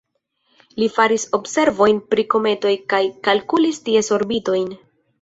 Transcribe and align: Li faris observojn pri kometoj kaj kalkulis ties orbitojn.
Li 0.83 0.87
faris 0.95 1.25
observojn 1.39 2.01
pri 2.15 2.27
kometoj 2.37 2.75
kaj 2.95 3.05
kalkulis 3.31 3.87
ties 3.89 4.15
orbitojn. 4.21 4.71